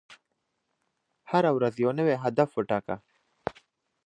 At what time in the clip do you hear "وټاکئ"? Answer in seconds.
2.53-2.97